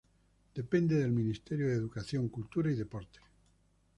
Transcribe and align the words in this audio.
Depende 0.55 0.95
del 0.95 1.11
Ministerio 1.11 1.67
de 1.67 1.75
Educación, 1.75 2.27
Cultura 2.29 2.71
y 2.71 2.75
Deporte. 2.75 3.19